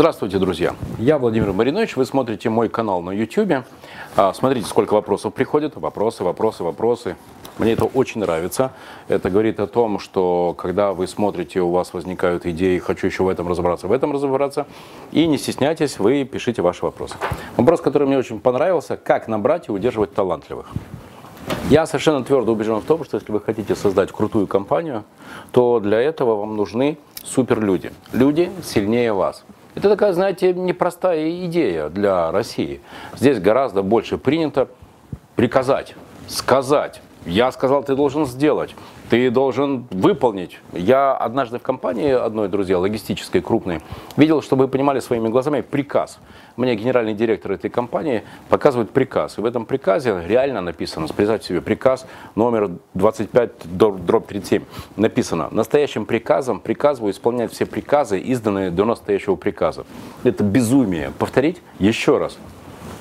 Здравствуйте, 0.00 0.38
друзья! 0.38 0.74
Я 0.98 1.18
Владимир 1.18 1.52
Маринович, 1.52 1.94
вы 1.94 2.06
смотрите 2.06 2.48
мой 2.48 2.70
канал 2.70 3.02
на 3.02 3.10
YouTube. 3.10 3.66
А, 4.16 4.32
смотрите, 4.32 4.66
сколько 4.66 4.94
вопросов 4.94 5.34
приходит. 5.34 5.76
Вопросы, 5.76 6.24
вопросы, 6.24 6.64
вопросы. 6.64 7.16
Мне 7.58 7.74
это 7.74 7.84
очень 7.84 8.22
нравится. 8.22 8.72
Это 9.08 9.28
говорит 9.28 9.60
о 9.60 9.66
том, 9.66 9.98
что 9.98 10.54
когда 10.56 10.94
вы 10.94 11.06
смотрите, 11.06 11.60
у 11.60 11.70
вас 11.70 11.92
возникают 11.92 12.46
идеи, 12.46 12.78
хочу 12.78 13.08
еще 13.08 13.24
в 13.24 13.28
этом 13.28 13.46
разобраться, 13.46 13.88
в 13.88 13.92
этом 13.92 14.12
разобраться. 14.12 14.66
И 15.12 15.26
не 15.26 15.36
стесняйтесь, 15.36 15.98
вы 15.98 16.24
пишите 16.24 16.62
ваши 16.62 16.82
вопросы. 16.82 17.16
Вопрос, 17.58 17.82
который 17.82 18.06
мне 18.08 18.16
очень 18.16 18.40
понравился, 18.40 18.96
как 18.96 19.28
набрать 19.28 19.68
и 19.68 19.70
удерживать 19.70 20.14
талантливых. 20.14 20.70
Я 21.68 21.84
совершенно 21.84 22.24
твердо 22.24 22.52
убежден 22.52 22.78
в 22.80 22.84
том, 22.86 23.04
что 23.04 23.18
если 23.18 23.30
вы 23.30 23.42
хотите 23.42 23.76
создать 23.76 24.12
крутую 24.12 24.46
компанию, 24.46 25.04
то 25.52 25.78
для 25.78 26.00
этого 26.00 26.36
вам 26.36 26.56
нужны 26.56 26.96
суперлюди. 27.22 27.92
Люди 28.14 28.50
сильнее 28.64 29.12
вас. 29.12 29.44
Это 29.74 29.88
такая, 29.88 30.12
знаете, 30.12 30.52
непростая 30.52 31.44
идея 31.46 31.88
для 31.88 32.30
России. 32.32 32.80
Здесь 33.16 33.38
гораздо 33.38 33.82
больше 33.82 34.18
принято 34.18 34.68
приказать, 35.36 35.94
сказать. 36.28 37.00
Я 37.26 37.52
сказал, 37.52 37.82
ты 37.82 37.94
должен 37.94 38.26
сделать 38.26 38.74
ты 39.10 39.28
должен 39.30 39.86
выполнить. 39.90 40.60
Я 40.72 41.12
однажды 41.12 41.58
в 41.58 41.62
компании 41.62 42.12
одной, 42.12 42.48
друзья, 42.48 42.78
логистической, 42.78 43.40
крупной, 43.40 43.80
видел, 44.16 44.40
чтобы 44.40 44.64
вы 44.64 44.68
понимали 44.68 45.00
своими 45.00 45.28
глазами, 45.28 45.62
приказ. 45.62 46.20
Мне 46.56 46.76
генеральный 46.76 47.14
директор 47.14 47.50
этой 47.50 47.70
компании 47.70 48.22
показывает 48.48 48.90
приказ. 48.90 49.36
И 49.36 49.40
в 49.40 49.44
этом 49.44 49.66
приказе 49.66 50.22
реально 50.26 50.60
написано, 50.60 51.08
представьте 51.08 51.48
себе, 51.48 51.60
приказ 51.60 52.06
номер 52.36 52.70
25, 52.94 53.50
дробь 53.76 54.26
37, 54.28 54.62
написано, 54.96 55.48
настоящим 55.50 56.06
приказом 56.06 56.60
приказываю 56.60 57.12
исполнять 57.12 57.52
все 57.52 57.66
приказы, 57.66 58.20
изданные 58.20 58.70
до 58.70 58.84
настоящего 58.84 59.34
приказа. 59.34 59.84
Это 60.22 60.44
безумие. 60.44 61.10
Повторить 61.18 61.60
еще 61.80 62.18
раз. 62.18 62.38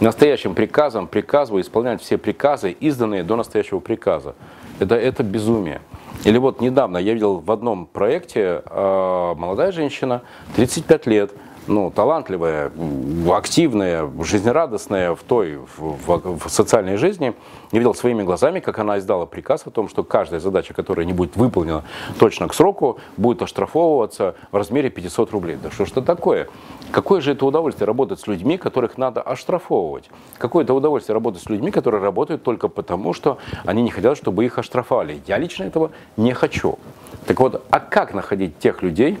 Настоящим 0.00 0.54
приказом 0.54 1.06
приказываю 1.06 1.62
исполнять 1.62 2.02
все 2.02 2.18
приказы, 2.18 2.72
изданные 2.72 3.22
до 3.22 3.36
настоящего 3.36 3.80
приказа. 3.80 4.34
Это, 4.78 4.94
это 4.94 5.22
безумие. 5.22 5.80
Или 6.24 6.36
вот 6.36 6.60
недавно 6.60 6.98
я 6.98 7.14
видел 7.14 7.38
в 7.38 7.50
одном 7.50 7.86
проекте 7.86 8.62
э, 8.64 9.34
молодая 9.36 9.72
женщина, 9.72 10.22
35 10.56 11.06
лет, 11.06 11.32
ну, 11.66 11.90
талантливая, 11.90 12.70
активная, 13.32 14.08
жизнерадостная 14.22 15.14
в 15.14 15.22
той 15.22 15.58
в, 15.76 15.96
в, 16.06 16.48
социальной 16.48 16.96
жизни, 16.96 17.34
я 17.72 17.78
видел 17.78 17.94
своими 17.94 18.22
глазами, 18.22 18.60
как 18.60 18.78
она 18.78 18.98
издала 18.98 19.26
приказ 19.26 19.66
о 19.66 19.70
том, 19.70 19.88
что 19.88 20.04
каждая 20.04 20.40
задача, 20.40 20.74
которая 20.74 21.06
не 21.06 21.12
будет 21.12 21.36
выполнена 21.36 21.84
точно 22.18 22.48
к 22.48 22.54
сроку, 22.54 22.98
будет 23.16 23.42
оштрафовываться 23.42 24.34
в 24.52 24.56
размере 24.56 24.90
500 24.90 25.30
рублей. 25.32 25.58
Да 25.62 25.70
что 25.70 25.84
ж 25.84 25.90
это 25.92 26.02
такое? 26.02 26.48
Какое 26.92 27.20
же 27.20 27.32
это 27.32 27.44
удовольствие 27.44 27.86
работать 27.86 28.20
с 28.20 28.26
людьми, 28.26 28.58
которых 28.58 28.98
надо 28.98 29.20
оштрафовывать? 29.22 30.08
Какое 30.38 30.64
это 30.64 30.74
удовольствие 30.74 31.14
работать 31.14 31.42
с 31.42 31.46
людьми, 31.48 31.70
которые 31.70 32.02
работают 32.02 32.42
только 32.42 32.68
потому, 32.68 33.12
что 33.12 33.38
они 33.64 33.82
не 33.82 33.90
хотят, 33.90 34.16
чтобы 34.16 34.44
их 34.44 34.58
оштрафовали? 34.58 35.20
Я 35.26 35.38
лично 35.38 35.64
этого 35.64 35.90
не 36.16 36.32
хочу. 36.32 36.78
Так 37.26 37.40
вот, 37.40 37.64
а 37.70 37.80
как 37.80 38.14
находить 38.14 38.58
тех 38.58 38.82
людей, 38.82 39.18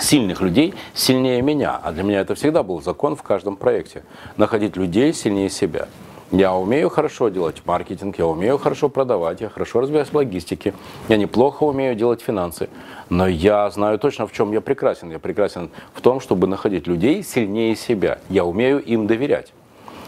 сильных 0.00 0.40
людей 0.40 0.74
сильнее 0.94 1.42
меня. 1.42 1.80
А 1.82 1.92
для 1.92 2.02
меня 2.02 2.20
это 2.20 2.34
всегда 2.34 2.62
был 2.62 2.82
закон 2.82 3.16
в 3.16 3.22
каждом 3.22 3.56
проекте. 3.56 4.02
Находить 4.36 4.76
людей 4.76 5.12
сильнее 5.12 5.50
себя. 5.50 5.88
Я 6.32 6.54
умею 6.54 6.90
хорошо 6.90 7.28
делать 7.28 7.62
маркетинг, 7.64 8.18
я 8.18 8.26
умею 8.26 8.58
хорошо 8.58 8.88
продавать, 8.88 9.40
я 9.40 9.48
хорошо 9.48 9.80
разбираюсь 9.80 10.08
в 10.08 10.14
логистике, 10.14 10.74
я 11.08 11.16
неплохо 11.16 11.62
умею 11.62 11.94
делать 11.94 12.20
финансы. 12.20 12.68
Но 13.10 13.28
я 13.28 13.70
знаю 13.70 14.00
точно, 14.00 14.26
в 14.26 14.32
чем 14.32 14.50
я 14.50 14.60
прекрасен. 14.60 15.10
Я 15.10 15.20
прекрасен 15.20 15.70
в 15.94 16.00
том, 16.00 16.18
чтобы 16.18 16.48
находить 16.48 16.88
людей 16.88 17.22
сильнее 17.22 17.76
себя. 17.76 18.18
Я 18.28 18.44
умею 18.44 18.82
им 18.82 19.06
доверять. 19.06 19.52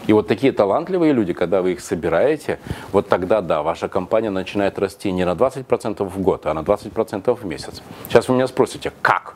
И 0.07 0.13
вот 0.13 0.27
такие 0.27 0.51
талантливые 0.51 1.13
люди, 1.13 1.33
когда 1.33 1.61
вы 1.61 1.73
их 1.73 1.81
собираете, 1.81 2.59
вот 2.91 3.07
тогда, 3.07 3.41
да, 3.41 3.61
ваша 3.61 3.87
компания 3.87 4.29
начинает 4.31 4.77
расти 4.79 5.11
не 5.11 5.23
на 5.23 5.35
20% 5.35 6.03
в 6.03 6.21
год, 6.21 6.45
а 6.47 6.53
на 6.53 6.59
20% 6.59 7.35
в 7.35 7.45
месяц. 7.45 7.81
Сейчас 8.09 8.27
вы 8.27 8.35
меня 8.35 8.47
спросите, 8.47 8.91
как? 9.01 9.35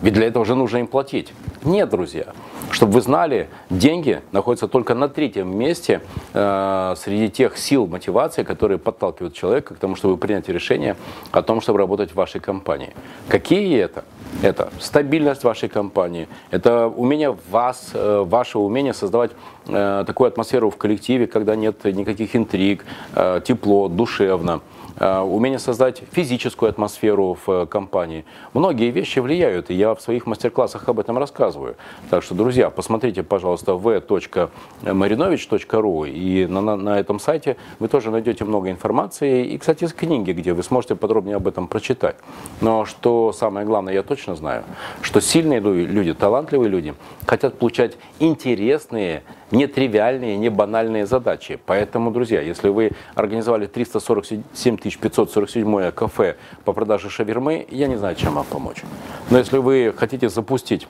Ведь 0.00 0.14
для 0.14 0.26
этого 0.26 0.44
же 0.44 0.54
нужно 0.54 0.78
им 0.78 0.86
платить. 0.86 1.32
Нет, 1.64 1.88
друзья. 1.88 2.26
Чтобы 2.70 2.92
вы 2.92 3.00
знали, 3.00 3.48
деньги 3.70 4.20
находятся 4.30 4.68
только 4.68 4.94
на 4.94 5.08
третьем 5.08 5.56
месте 5.56 6.02
э, 6.34 6.94
среди 6.96 7.30
тех 7.30 7.58
сил 7.58 7.86
мотивации, 7.86 8.44
которые 8.44 8.78
подталкивают 8.78 9.34
человека 9.34 9.74
к 9.74 9.78
тому, 9.78 9.96
чтобы 9.96 10.16
принять 10.16 10.48
решение 10.48 10.96
о 11.32 11.42
том, 11.42 11.60
чтобы 11.60 11.78
работать 11.78 12.12
в 12.12 12.14
вашей 12.14 12.40
компании. 12.40 12.92
Какие 13.28 13.80
это? 13.80 14.04
Это 14.42 14.70
стабильность 14.78 15.42
вашей 15.42 15.68
компании, 15.68 16.28
это 16.50 16.86
умение 16.86 17.36
вас, 17.50 17.90
э, 17.94 18.24
ваше 18.26 18.58
умение 18.58 18.94
создавать 18.94 19.32
э, 19.66 20.04
такую 20.06 20.28
атмосферу 20.28 20.70
в 20.70 20.76
коллективе, 20.76 21.26
когда 21.26 21.56
нет 21.56 21.84
никаких 21.84 22.36
интриг, 22.36 22.84
э, 23.14 23.40
тепло, 23.44 23.88
душевно. 23.88 24.60
Э, 25.00 25.20
умение 25.20 25.60
создать 25.60 26.02
физическую 26.10 26.70
атмосферу 26.70 27.38
в 27.46 27.50
э, 27.50 27.66
компании. 27.66 28.24
Многие 28.52 28.90
вещи 28.90 29.20
влияют, 29.20 29.70
и 29.70 29.74
я 29.74 29.94
в 29.94 30.00
своих 30.00 30.26
мастер-классах 30.26 30.88
об 30.88 30.98
этом 30.98 31.18
рассказываю. 31.18 31.76
Так 32.10 32.24
что, 32.24 32.34
друзья, 32.34 32.68
посмотрите, 32.70 33.22
пожалуйста, 33.22 33.74
v.marinovich.ru, 33.74 36.10
и 36.10 36.46
на, 36.46 36.60
на, 36.60 36.74
на 36.76 36.98
этом 36.98 37.20
сайте 37.20 37.56
вы 37.78 37.86
тоже 37.86 38.10
найдете 38.10 38.44
много 38.44 38.70
информации, 38.70 39.46
и, 39.46 39.56
кстати, 39.58 39.84
из 39.84 39.92
книги, 39.92 40.32
где 40.32 40.52
вы 40.52 40.64
сможете 40.64 40.96
подробнее 40.96 41.36
об 41.36 41.46
этом 41.46 41.68
прочитать. 41.68 42.16
Но 42.60 42.84
что 42.84 43.32
самое 43.32 43.64
главное, 43.64 43.94
я 43.94 44.02
точно 44.02 44.34
знаю, 44.34 44.64
что 45.02 45.20
сильные 45.20 45.60
люди, 45.60 46.12
талантливые 46.12 46.68
люди 46.68 46.94
хотят 47.24 47.56
получать 47.58 47.96
интересные, 48.18 49.22
нетривиальные, 49.50 50.36
не 50.36 50.48
банальные 50.48 51.06
задачи. 51.06 51.58
Поэтому, 51.66 52.10
друзья, 52.10 52.40
если 52.40 52.68
вы 52.68 52.92
организовали 53.14 53.66
347 53.66 54.42
547 54.76 55.90
кафе 55.92 56.36
по 56.64 56.72
продаже 56.72 57.10
шавермы, 57.10 57.66
я 57.70 57.86
не 57.86 57.96
знаю, 57.96 58.16
чем 58.16 58.34
вам 58.34 58.46
помочь. 58.46 58.82
Но 59.30 59.38
если 59.38 59.58
вы 59.58 59.94
хотите 59.96 60.28
запустить 60.28 60.86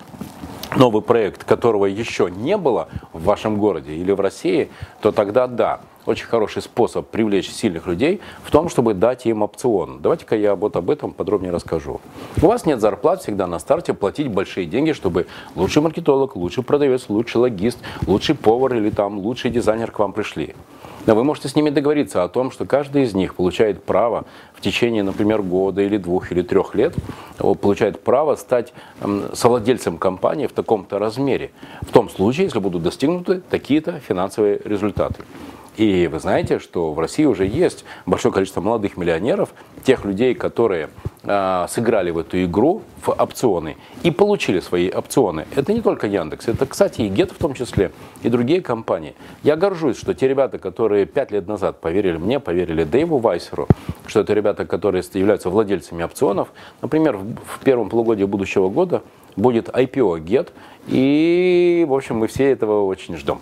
новый 0.76 1.02
проект, 1.02 1.44
которого 1.44 1.86
еще 1.86 2.30
не 2.30 2.56
было 2.56 2.88
в 3.12 3.24
вашем 3.24 3.58
городе 3.58 3.94
или 3.94 4.12
в 4.12 4.20
России, 4.20 4.70
то 5.00 5.12
тогда 5.12 5.46
да, 5.46 5.80
очень 6.08 6.26
хороший 6.26 6.62
способ 6.62 7.06
привлечь 7.06 7.50
сильных 7.50 7.86
людей 7.86 8.20
в 8.42 8.50
том, 8.50 8.68
чтобы 8.68 8.94
дать 8.94 9.26
им 9.26 9.42
опцион. 9.42 10.00
Давайте-ка 10.00 10.36
я 10.36 10.54
вот 10.54 10.74
об 10.76 10.90
этом 10.90 11.12
подробнее 11.12 11.52
расскажу. 11.52 12.00
У 12.42 12.46
вас 12.46 12.64
нет 12.64 12.80
зарплат, 12.80 13.22
всегда 13.22 13.46
на 13.46 13.58
старте 13.58 13.92
платить 13.92 14.28
большие 14.28 14.66
деньги, 14.66 14.92
чтобы 14.92 15.26
лучший 15.54 15.82
маркетолог, 15.82 16.34
лучший 16.34 16.64
продавец, 16.64 17.08
лучший 17.08 17.36
логист, 17.36 17.78
лучший 18.06 18.34
повар 18.34 18.74
или 18.74 18.90
там 18.90 19.18
лучший 19.18 19.50
дизайнер 19.50 19.90
к 19.90 19.98
вам 19.98 20.12
пришли. 20.12 20.54
Но 21.06 21.14
вы 21.14 21.24
можете 21.24 21.48
с 21.48 21.56
ними 21.56 21.70
договориться 21.70 22.22
о 22.22 22.28
том, 22.28 22.50
что 22.50 22.66
каждый 22.66 23.04
из 23.04 23.14
них 23.14 23.34
получает 23.34 23.82
право 23.82 24.24
в 24.54 24.60
течение, 24.60 25.02
например, 25.02 25.42
года 25.42 25.80
или 25.80 25.96
двух 25.96 26.32
или 26.32 26.42
трех 26.42 26.74
лет, 26.74 26.94
получает 27.38 28.02
право 28.02 28.34
стать 28.36 28.74
совладельцем 29.32 29.96
компании 29.96 30.46
в 30.46 30.52
таком-то 30.52 30.98
размере. 30.98 31.50
В 31.82 31.92
том 31.92 32.10
случае, 32.10 32.44
если 32.44 32.58
будут 32.58 32.82
достигнуты 32.82 33.40
такие-то 33.40 34.00
финансовые 34.00 34.60
результаты. 34.64 35.24
И 35.78 36.08
вы 36.08 36.18
знаете, 36.18 36.58
что 36.58 36.92
в 36.92 36.98
России 36.98 37.24
уже 37.24 37.46
есть 37.46 37.84
большое 38.04 38.34
количество 38.34 38.60
молодых 38.60 38.96
миллионеров, 38.96 39.50
тех 39.84 40.04
людей, 40.04 40.34
которые 40.34 40.90
э, 41.22 41.66
сыграли 41.68 42.10
в 42.10 42.18
эту 42.18 42.42
игру 42.42 42.82
в 43.00 43.10
опционы 43.10 43.76
и 44.02 44.10
получили 44.10 44.58
свои 44.58 44.90
опционы. 44.90 45.46
Это 45.54 45.72
не 45.72 45.80
только 45.80 46.08
Яндекс, 46.08 46.48
это, 46.48 46.66
кстати, 46.66 47.02
и 47.02 47.08
Гет 47.08 47.30
в 47.30 47.38
том 47.38 47.54
числе, 47.54 47.92
и 48.24 48.28
другие 48.28 48.60
компании. 48.60 49.14
Я 49.44 49.54
горжусь, 49.54 49.96
что 49.96 50.14
те 50.14 50.26
ребята, 50.26 50.58
которые 50.58 51.06
пять 51.06 51.30
лет 51.30 51.46
назад 51.46 51.80
поверили 51.80 52.16
мне, 52.16 52.40
поверили 52.40 52.82
Дэйву 52.82 53.18
Вайсеру, 53.18 53.68
что 54.08 54.18
это 54.18 54.34
ребята, 54.34 54.66
которые 54.66 55.04
являются 55.14 55.48
владельцами 55.48 56.02
опционов, 56.02 56.48
например, 56.82 57.18
в 57.18 57.62
первом 57.62 57.88
полугодии 57.88 58.24
будущего 58.24 58.68
года 58.68 59.04
будет 59.36 59.68
IPO 59.68 60.24
Get, 60.24 60.48
и, 60.88 61.86
в 61.88 61.94
общем, 61.94 62.16
мы 62.16 62.26
все 62.26 62.50
этого 62.50 62.84
очень 62.84 63.16
ждем. 63.16 63.38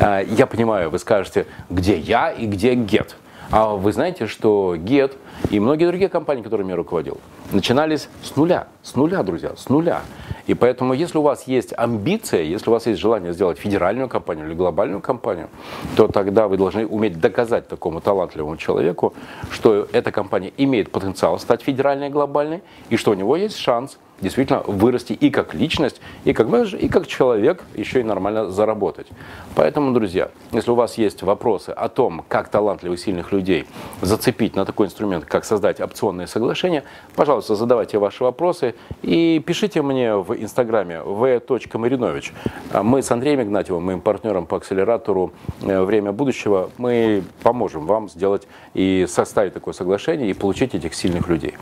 А, 0.00 0.20
я 0.20 0.46
понимаю, 0.46 0.90
вы 0.90 0.98
скажете, 0.98 1.46
где 1.70 1.96
я 1.96 2.30
и 2.30 2.46
где 2.46 2.74
Get. 2.74 3.14
А 3.50 3.74
вы 3.74 3.92
знаете, 3.92 4.26
что 4.26 4.74
Get 4.74 5.12
и 5.50 5.60
многие 5.60 5.86
другие 5.86 6.08
компании, 6.08 6.42
которыми 6.42 6.70
я 6.70 6.76
руководил, 6.76 7.18
начинались 7.52 8.08
с 8.22 8.34
нуля. 8.36 8.66
С 8.82 8.96
нуля, 8.96 9.22
друзья, 9.22 9.52
с 9.56 9.68
нуля. 9.68 10.00
И 10.46 10.54
поэтому, 10.54 10.94
если 10.94 11.18
у 11.18 11.22
вас 11.22 11.46
есть 11.46 11.72
амбиция, 11.76 12.42
если 12.42 12.68
у 12.68 12.72
вас 12.72 12.86
есть 12.86 13.00
желание 13.00 13.32
сделать 13.32 13.58
федеральную 13.58 14.08
компанию 14.08 14.46
или 14.46 14.54
глобальную 14.54 15.00
компанию, 15.00 15.48
то 15.96 16.08
тогда 16.08 16.48
вы 16.48 16.56
должны 16.56 16.86
уметь 16.86 17.20
доказать 17.20 17.68
такому 17.68 18.00
талантливому 18.00 18.56
человеку, 18.56 19.14
что 19.50 19.86
эта 19.92 20.10
компания 20.10 20.52
имеет 20.56 20.90
потенциал 20.90 21.38
стать 21.38 21.62
федеральной 21.62 22.08
и 22.08 22.10
глобальной, 22.10 22.62
и 22.88 22.96
что 22.96 23.12
у 23.12 23.14
него 23.14 23.36
есть 23.36 23.56
шанс 23.56 23.98
действительно 24.20 24.60
вырасти 24.60 25.12
и 25.12 25.30
как 25.30 25.54
личность, 25.54 26.00
и 26.24 26.32
как 26.32 26.48
менеджер, 26.48 26.78
и 26.78 26.88
как 26.88 27.06
человек, 27.06 27.62
еще 27.74 28.00
и 28.00 28.02
нормально 28.02 28.50
заработать. 28.50 29.06
Поэтому, 29.54 29.92
друзья, 29.92 30.30
если 30.52 30.70
у 30.70 30.74
вас 30.74 30.98
есть 30.98 31.22
вопросы 31.22 31.70
о 31.70 31.88
том, 31.88 32.24
как 32.28 32.48
талантливых, 32.48 32.98
сильных 32.98 33.32
людей 33.32 33.66
зацепить 34.00 34.56
на 34.56 34.64
такой 34.64 34.86
инструмент, 34.86 35.24
как 35.24 35.44
создать 35.44 35.80
опционные 35.80 36.26
соглашения, 36.26 36.84
пожалуйста, 37.14 37.54
задавайте 37.54 37.98
ваши 37.98 38.24
вопросы 38.24 38.74
и 39.02 39.42
пишите 39.44 39.82
мне 39.82 40.16
в 40.16 40.34
инстаграме 40.34 41.00
v.marinovich. 41.00 42.32
А 42.72 42.82
мы 42.82 43.02
с 43.02 43.10
Андреем 43.10 43.42
Игнатьевым, 43.42 43.84
моим 43.84 44.00
партнером 44.00 44.46
по 44.46 44.56
акселератору 44.56 45.32
э, 45.62 45.82
«Время 45.82 46.12
будущего», 46.12 46.70
мы 46.78 47.22
поможем 47.42 47.86
вам 47.86 48.08
сделать 48.08 48.46
и 48.74 49.06
составить 49.08 49.54
такое 49.54 49.74
соглашение 49.74 50.30
и 50.30 50.34
получить 50.34 50.74
этих 50.74 50.94
сильных 50.94 51.28
людей. 51.28 51.54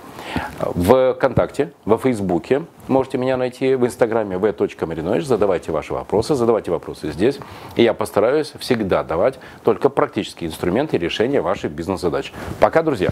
В 0.60 1.14
ВКонтакте, 1.14 1.72
во 1.84 1.98
Фейсбуке 2.42 2.66
можете 2.88 3.18
меня 3.18 3.36
найти, 3.36 3.74
в 3.74 3.86
Инстаграме 3.86 4.36
v.marinovich, 4.36 5.22
задавайте 5.22 5.72
ваши 5.72 5.92
вопросы, 5.94 6.34
задавайте 6.34 6.70
вопросы 6.70 7.12
здесь, 7.12 7.38
и 7.76 7.82
я 7.82 7.94
постараюсь 7.94 8.52
всегда 8.58 9.02
давать 9.02 9.38
только 9.64 9.88
практические 9.88 10.50
инструменты 10.50 10.98
решения 10.98 11.40
ваших 11.40 11.72
бизнес-задач. 11.72 12.32
Пока, 12.60 12.82
друзья! 12.82 13.10